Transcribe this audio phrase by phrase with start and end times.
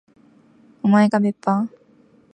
[0.81, 1.69] おまえが別班？